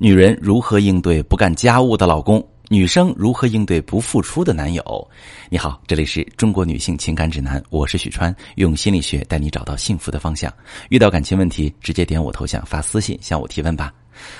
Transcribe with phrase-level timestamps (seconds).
[0.00, 2.44] 女人如何应对不干家务的老公？
[2.68, 5.08] 女生如何应对不付出的男友？
[5.48, 10.52] 你好，这里是中国女性情感指南，我是许川，用心理学带你找到幸福的方向。
[10.88, 13.94] 遇到感情问题，直接点我头像发私信向我提问吧。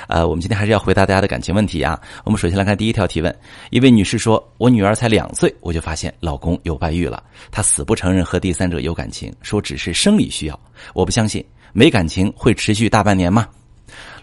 [0.09, 1.97] 呃，我们今天还是要回答大家的感情问题啊。
[2.25, 3.33] 我们首先来看第一条提问，
[3.71, 10.61] 一位女士说：“我女儿才两岁，我就发现老公有外遇了，她死不承认和第三者有感情，说只是生理需要。
[10.95, 13.47] 我不相信，没感情会持续大半年吗？”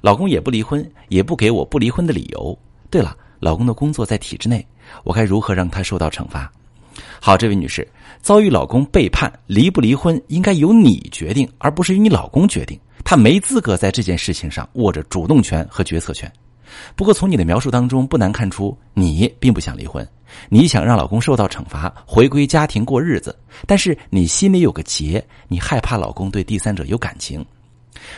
[0.01, 2.57] 老公也不离婚，也不给我不离婚的理由。
[2.89, 4.65] 对了，老公的工作在体制内，
[5.03, 6.51] 我该如何让他受到惩罚？
[7.21, 7.87] 好，这位女士，
[8.21, 12.77] 遭遇老公背叛，离不离婚应该由你决定，而不是由你老公决定。
[13.03, 16.31] 他没资格在这件事情上握着主动权和决策权。
[16.95, 20.07] 不过，从你的描述当中，不难看出你并不想离婚，
[20.49, 23.37] 你想让老公受到惩罚，回归家庭过日子。
[23.67, 27.45] 但是你心里有个结，你害怕老公对第三者有感情。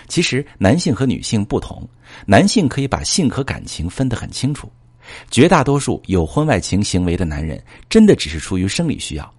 [0.08, 1.88] 其实男性和女性不同，
[2.26, 4.72] 男性可以把性和感情分得很清楚。
[5.30, 9.34] 绝大多数有婚外情行为的男人，真的只是出于生理需要。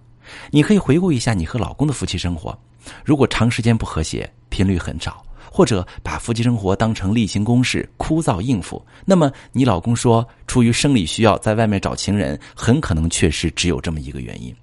[0.51, 2.57] 你可以回顾一下你和老公的夫妻生活，
[3.03, 14.53] 如果长时间不和谐，频率很少，或者把夫妻生活当成例行公事，枯燥应付，那么你老公说出于生理需要在外面找情人，很可能确实只有这么一个原因。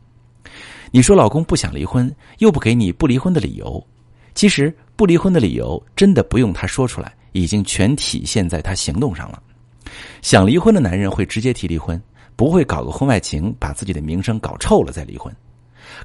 [0.91, 3.85] 你说老公不想离婚，又不给你不离婚的理由。
[4.35, 9.43] 其实不离婚的理由真的不用他说出来，已经全体现在他行动上了。
[10.21, 12.01] 想离婚的男人会直接提离婚，
[12.37, 15.35] 不会搞个婚外情把自己的名声搞臭了再离婚。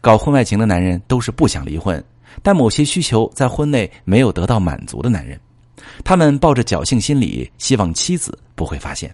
[0.02, 2.03] 搞婚外情的男人都是不想离婚，
[2.42, 5.40] 但某些需求在婚内没有得到满足的男人，
[6.03, 9.14] 他们抱着侥幸心理，希望妻子不会发现。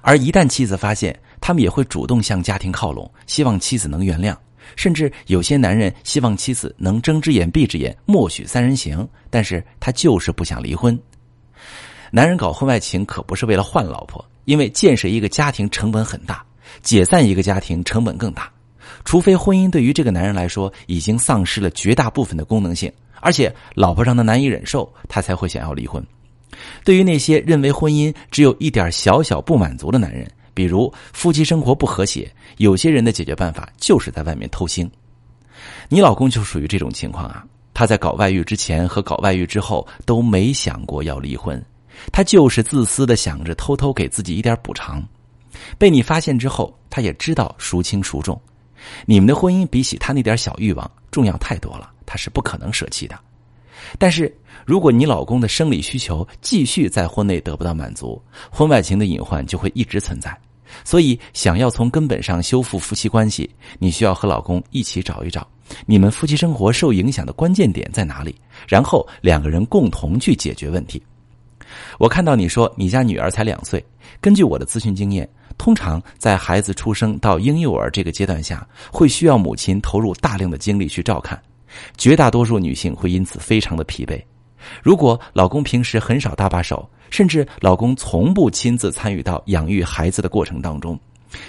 [0.00, 4.34] 而一旦妻子发现，他们也会主动向家庭靠拢，希望妻子能原谅。
[4.76, 10.98] 甚至有些男人希望妻子能睁只眼闭只眼，默许三人行，但是他就是不想离婚。
[12.10, 16.44] 男人搞婚外情可不是为了换老婆，因为建设一个家庭成本很大，
[16.82, 18.50] 解散一个家庭成本更大。
[19.04, 26.04] 除非婚姻对于这个男人来说已经丧失了绝大部分的功能性，而且老婆让他难以忍受，他才会想要离婚。
[26.84, 30.30] 对于那些认为婚姻只有一点小小不满足的男人。
[30.54, 34.88] 比如夫妻生活不和谐，有些人的解决办法就是在外面偷腥。
[35.88, 37.44] 你老公就属于这种情况啊！
[37.74, 41.60] 他在搞外遇之前和搞外遇之后都没想过要离婚，
[42.12, 45.02] 他就是自私的想着偷偷给自己一点补偿。
[45.76, 48.40] 被你发现之后，他也知道孰轻孰重。
[49.06, 53.18] 你们的婚姻比起他那点小欲望重要太多了，他是不可能舍弃的。
[53.98, 54.32] 但是，
[54.64, 60.36] 如果你老公的生理需求继续在婚内得不到满足，婚外情的隐患就会一直存在。
[60.82, 63.48] 所以，想要从根本上修复夫妻关系，
[63.78, 65.46] 你需要和老公一起找一找，
[65.86, 68.34] 你们夫妻生活受影响的关键点在哪里，
[68.66, 71.02] 然后两个人共同去解决问题。
[71.98, 73.84] 我看到你说你家女儿才两岁，
[74.20, 81.40] 根据我的咨询经验，通常在孩子出生到婴幼儿这个阶段下，会需要母亲投入大量的精力去照看，
[81.96, 84.22] 绝大多数女性会因此非常的疲惫。
[84.82, 90.98] 如果老公平时很少搭把手，甚至老公从不亲自参与到养育孩子的过程当中，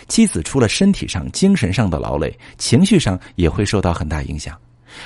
[0.08, 4.58] 妻子除了身体上、精神上的劳累，情绪上也会受到很大影响，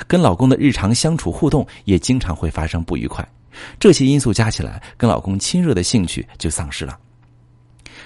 [0.08, 3.28] 跟老公的日常相处互动也经常会发生不愉快。
[3.80, 6.98] 这些因素加起来，跟老公亲热的兴趣就丧失了。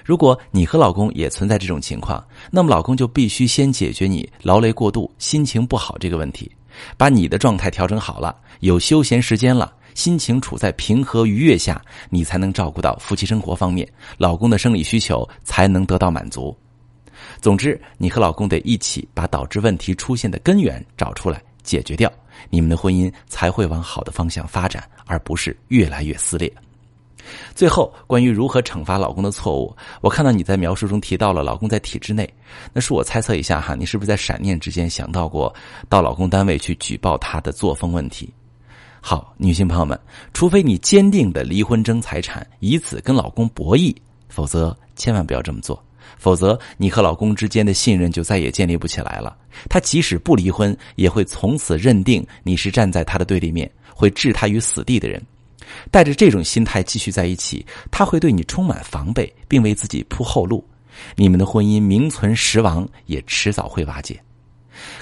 [0.04, 6.52] 如果你和老公也存在这种情况，那么老公就必须先解决你劳累过度、心情不好这个问题，
[6.98, 9.72] 把你的状态调整好了，有休闲时间了。
[9.96, 13.88] 心情处在平和愉悦下，你才能照顾到夫妻生活方面，
[14.18, 16.56] 老公的生理需求才能得到满足。
[17.42, 22.12] 总之，你和老公得一起把导致问题出现的根源找出来，解决掉，
[22.50, 26.52] 你们的婚姻才会往好的方向发展，而不是越来越撕裂。
[27.56, 32.32] 最后，关于如何惩罚老公的错误，我看到你在描述中提到了老公在体制内，
[32.74, 35.54] 那是我猜测一下哈，你是不是在闪念之间想到过
[35.88, 38.34] 到老公单位去举报他的作风问题？
[39.06, 40.00] 好，女性朋友们，
[40.34, 43.94] 除非你坚定的离婚争财产，以此跟老公博弈，
[44.30, 45.84] 否则千万不要这么做。
[46.18, 49.36] 否则，你和老公之间的信任就再也建立不起来了。
[49.70, 55.22] 他即使不离婚，也会从此认定你是站在他的对立面，会置他于死地的人。
[55.92, 60.66] 带着这种心态继续在一起，他会对你充满防备，并为自己铺后路。
[61.18, 64.18] 你们的婚姻名存实亡，也迟早会瓦解。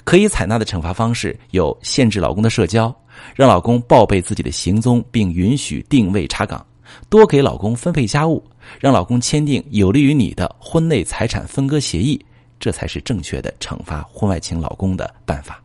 [0.04, 2.94] 可以采纳的惩罚方式有：限制老公的社交。
[3.36, 6.66] 让老公报备自己的行踪，并允许定位查岗，
[7.08, 8.44] 多给老公分配家务，
[8.80, 12.20] 让老公签订有利于你的婚内财产分割协议，
[12.60, 15.62] 这才是正确的惩罚婚外情老公的办法。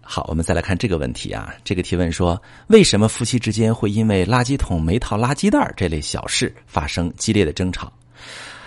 [0.00, 1.52] 好，我们再来看这个问题啊。
[1.64, 7.92] 这个提问说，为什么夫妻之间会因为垃圾桶没套垃圾袋这类小事发生激烈的争吵？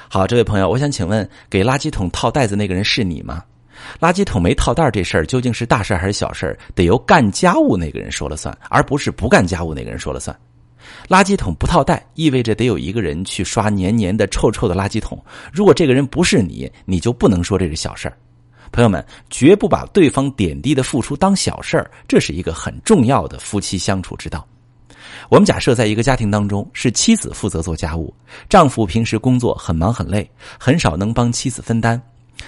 [0.10, 3.44] 好，这位朋友，我想请问，给垃圾桶套袋子那个人是你吗？
[4.00, 10.38] 垃圾桶没套袋这事儿究竟是大事还是小事儿得由干家务那个人说了算，而不是不干家务那个人说了算。
[11.10, 15.22] 垃圾桶不套袋，意味着得有一个人去刷黏黏的、臭臭的垃圾桶。
[15.52, 18.18] 如果这个人不是你，你就不能说这是小事儿。
[18.72, 24.46] 朋友们，绝不把对方点滴的付出当小事儿，这是一个很重要的夫妻相处之道。
[25.30, 28.14] 我们假设在一个家庭当中，是妻子负责做家务，
[28.50, 32.02] 丈夫平时工作很忙很累，很少能帮妻子分担。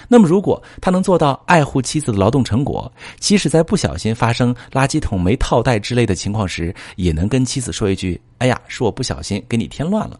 [0.08, 10.18] 那么，如果他能做到爱护妻子的劳动成果，即使在不小心发生垃圾桶没套袋之类的情况时，也能跟妻子说一句：“哎呀，是我不小心给你添乱了。”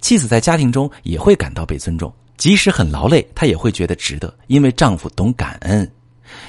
[0.00, 2.12] 妻子在家庭中也会感到被尊重。
[2.36, 5.90] 即使很劳累，她也会觉得值得，因为丈夫懂感恩。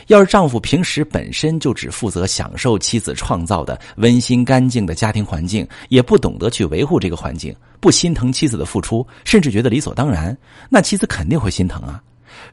[0.08, 10.38] 要是丈夫平时本身就只负责享受妻子创造的温馨干净的家庭环境，也不懂得去维护这个环境，不心疼妻子的付出，甚至觉得理所当然，
[10.70, 12.02] 那妻子肯定会心疼啊。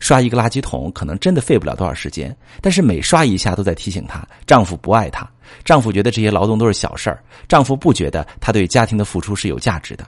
[0.00, 5.28] 刷一个垃圾桶可能真的费不了多少时间，但是每刷一下都在提醒她丈夫不爱她，
[5.64, 10.06] 丈夫觉得这些劳动都是小事儿，丈夫不觉得他对家庭的付出是有价值的。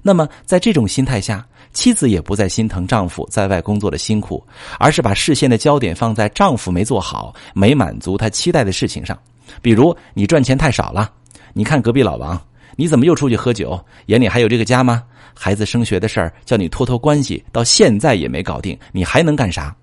[0.00, 4.42] 那么，在这种心态下，妻子也不再心疼丈夫在外工作的辛苦，
[4.78, 9.18] 而是把视线的焦点放在丈夫没做好、没满足她期待的事情上。
[9.60, 11.10] 比如，你赚钱太少了，
[11.52, 12.40] 你看隔壁老王，
[12.76, 13.78] 你怎么又出去喝酒？
[14.06, 15.02] 眼里还有这个家吗？
[15.38, 19.74] 孩子升学的事儿叫你托托关系，到现在也没搞定，你还能干啥？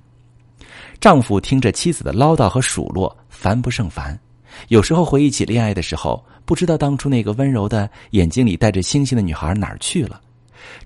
[1.00, 4.20] 丈夫听着妻子的唠叨和数落，烦不胜烦。
[4.68, 6.24] 有时候回忆起恋爱的时候。
[6.46, 10.22] 不知道当初那个温柔的眼睛里带着星星的女孩哪儿去了？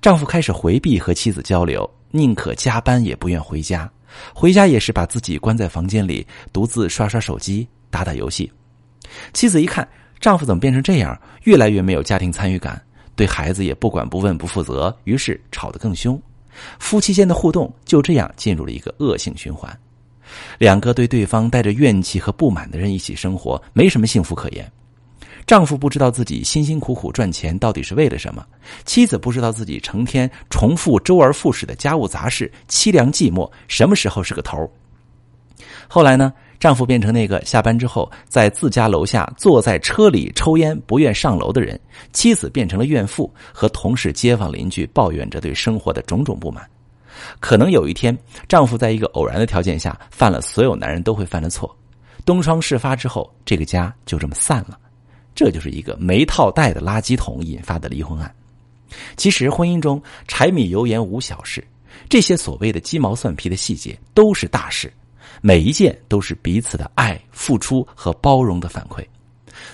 [0.02, 3.92] 丈夫开始回避和妻子交流，宁可加班也不愿回家。
[4.34, 8.50] 回家也是把自己关在房间里，独自刷刷手机、打打游戏。
[9.34, 9.86] 妻子一看
[10.22, 12.82] 丈夫怎么变成这样，越来越没有家庭参与感，
[13.20, 16.18] 对孩子也不管不问不负责，于是吵得更凶。
[16.80, 19.78] 夫妻间的互动就这样进入了一个恶性循环。
[20.58, 24.72] 两个对对方带着怨气和不满的人一起生活，没什么幸福可言。
[25.46, 28.46] 丈夫不知道自己辛辛苦苦赚钱到底是为了什么，
[28.86, 34.72] 妻子不知道自己成天重复周而复始的家务杂事凄凉寂寞，什么时候是个头？
[35.90, 36.32] 后来呢？
[36.60, 41.80] 丈夫变成那个下班之后在自家楼下坐在车里抽烟不愿上楼的人，
[42.12, 46.68] 妻子变成了怨妇，和同事、街坊邻居抱怨着对生活的种种不满。
[47.40, 48.18] 可能有一天，
[48.48, 51.74] 丈夫在一个偶然的条件下犯了所有男人都会犯的错，
[52.26, 54.78] 东窗事发之后，这个家就这么散了。
[55.34, 58.34] 这就是一个没套袋的垃圾桶引发的离婚案。
[59.16, 61.66] 其实婚姻中柴米油盐无小事，
[62.10, 64.92] 这些所谓的鸡毛蒜皮的细节都是大事，
[65.42, 69.06] 每一件都是彼此的爱、付出和包容的反馈。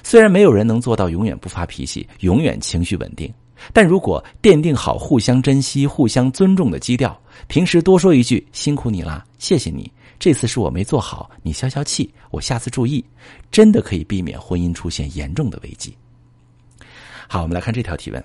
[0.04, 3.32] 虽然没有人能做到永远不发脾气、永远情绪稳定，
[3.72, 9.92] 但如果奠定好互相珍惜、互相尊重的基调，平时多说一句“辛苦你啦，谢谢你”。
[10.18, 13.04] 这次是我没做好，你消消气，我下次注意，
[13.52, 15.96] 真的可以避免婚姻出现严重的危机。
[17.28, 18.24] 好，我们来看这条提问：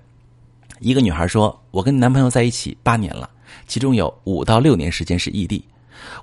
[0.79, 3.29] 一个女孩说：“我跟男朋友在一起八年了，
[3.67, 5.65] 其中有五到六年时间是异地，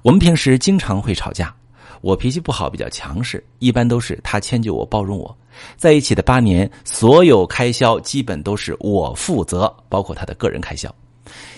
[0.02, 1.54] 我们平时经常会吵架。
[2.02, 5.36] 我脾气不好，比较强势，一般都是他迁就我、包容我。
[5.75, 10.94] 在一起的八年，所有开销基本都是我负责，包括他的个人开销。”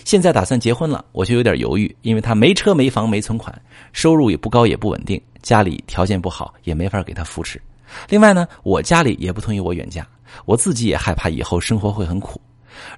[0.05, 3.53] 现在打算结婚了，我就有点犹豫，因为他没车没房没存款，
[3.91, 7.61] 收入也不高也不稳定，家里条件不好，也没法给他扶持。
[8.07, 10.07] 另外呢，我家里也不同意我远嫁，
[10.45, 12.39] 我自己也害怕以后生活会很苦。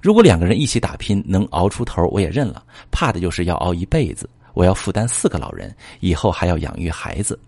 [0.00, 2.62] 如果两个人一起打拼能熬出头，我也认了。
[2.90, 7.38] 怕的就是要熬一辈子，我要负担四个老人，以后还要养育孩子。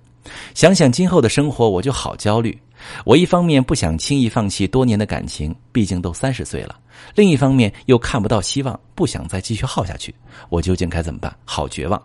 [0.54, 2.58] 想想今后的生活，我就好焦虑。
[3.04, 6.74] 我一方面不想轻易放弃多年的感情，毕竟都三十岁了；
[7.14, 10.14] 另一方面又看不到希望，不想再继续耗下去。
[10.48, 11.34] 我究竟该怎么办？
[11.44, 12.00] 好绝望。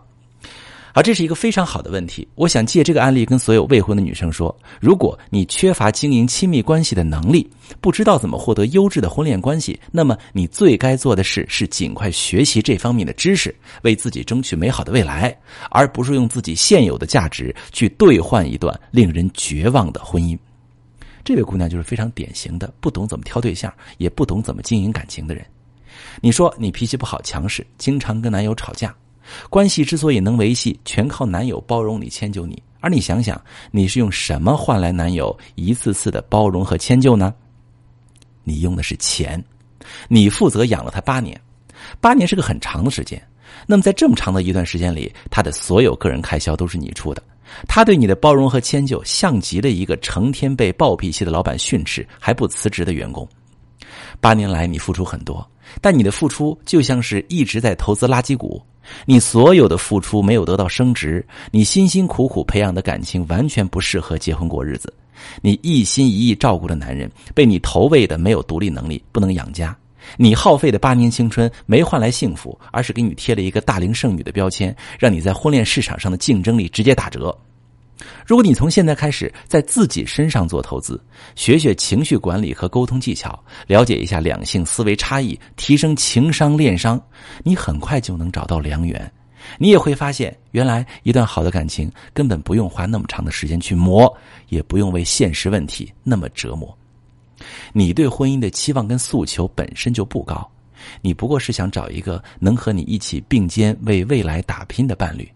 [0.92, 2.26] 而这是一个非常好的问题。
[2.34, 7.48] 我想借这个案例跟所有未婚的女生说：如果你缺乏经营亲密关系的能力，
[7.80, 15.36] 不知道怎么获得优质的婚恋关系，那么你最该做的事是尽快学习这方面的知识，为自己争取美好的未来，
[15.70, 20.38] 而不是用自己现有的价值去兑换一段令人绝望的婚姻。
[21.22, 25.44] 这位姑娘就是非常典型的不懂怎么挑对象，也不懂怎么经营感情的人。
[26.22, 28.94] 你说你脾气不好、强势，经常跟男友吵架，
[29.48, 32.62] 关系之所以能维系，全靠男友包容你、迁就你。
[32.80, 37.34] 而你想想，你是用什么换来男友一次次的包容和迁就呢？
[38.42, 39.42] 你用的是钱，
[40.08, 41.38] 你负责养了他八年，
[42.00, 43.22] 八年是个很长的时间。
[43.66, 47.22] 那么在这么长的一段时间里，他的所有个人开销都是你出的。
[47.68, 53.28] 他对你的包容和迁就，像极了一个成天被暴脾气的老板训斥还不辞职的员工。
[54.20, 55.44] 八年来，你付出很多，
[55.80, 58.60] 但你的付出就像是一直在投资垃圾股。
[59.06, 64.92] 你所有的付出没有得到升值，你辛辛苦苦培养的感情完全不适合结婚过日子。
[65.42, 69.76] 你一心一意照顾的男人，被你投喂的没有独立能力，不能养家。
[70.16, 77.36] 你耗费的八年青春没换来幸福，而是给你贴了一个大龄剩女的标签，让你在婚恋市场上的竞争力直接打折。
[78.26, 81.02] 如果你从现在开始在自己身上做投资，
[81.34, 87.00] 学学情绪管理和沟通技巧，了解一下两性思维差异，提升情商恋商，
[87.42, 89.12] 你很快就能找到良缘。
[89.58, 94.14] 你也会发现，原来一段好的感情根本不用花那么长的时间去磨，
[94.48, 96.76] 也不用为现实问题那么折磨。
[97.72, 100.46] 你对婚姻的期望跟诉求本身就不高，
[101.00, 105.26] 你不过是想找一个能和你一起并肩为未来打拼的伴侣。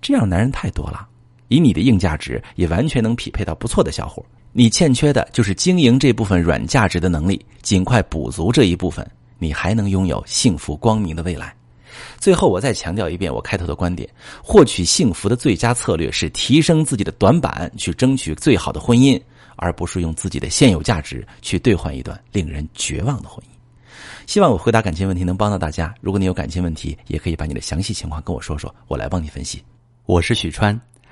[0.00, 1.06] 这样男人太多了，
[1.52, 4.24] 以你的硬价值也完全能匹配到不错的小伙。
[4.52, 9.06] 你欠缺的就是经营这部分软价值的能力，尽快补足这一部分，
[9.38, 11.54] 你还能拥有幸福光明的未来。
[12.18, 14.08] 最后，我再强调一遍我开头的观点：
[14.42, 19.20] 获取幸福的最佳策略是提升自己的短板，去争取最好的婚姻。
[19.56, 23.48] 而不是用自己的现有价值去兑换一段令人绝望的婚姻。
[24.26, 25.94] 希望我回答感情问题能帮到大家。
[26.00, 29.62] 如果你有感情问题，也可以把你的详细情况跟我说说，我来帮你分析。
[30.06, 30.80] 我是许川。